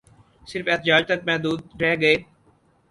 [0.49, 2.15] صرف احتجاج تک محدود رہ گئے